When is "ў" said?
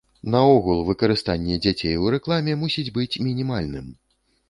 2.01-2.05